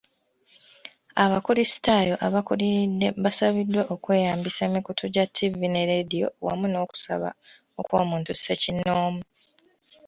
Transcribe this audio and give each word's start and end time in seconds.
Abakulisitaayo 1.23 2.15
abakuliridde 2.27 3.07
basabiddwa 3.23 3.83
okweyambisa 3.93 4.61
emikutu 4.69 5.03
gya 5.13 5.25
ttivvi 5.27 5.67
ne 5.69 5.81
leediyo 5.89 6.27
wamu 6.45 6.65
n'okusaba 6.69 7.29
okw'omuntu 7.79 8.31
ssekinnoomu. 8.35 9.21